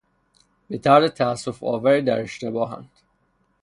[0.69, 2.89] به طرز تاسفآوری در اشتباهند.